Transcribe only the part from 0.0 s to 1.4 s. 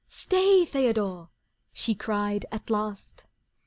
"Stay, Theodore!"